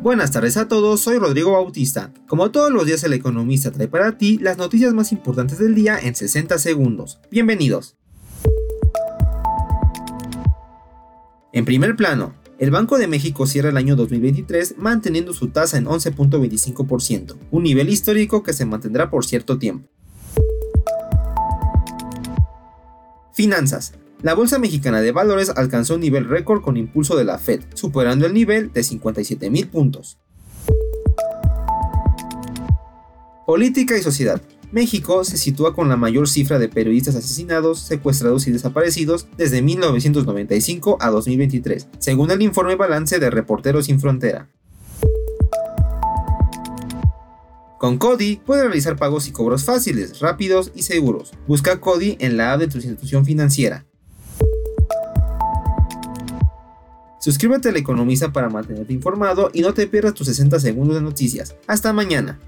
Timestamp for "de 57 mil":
28.72-29.68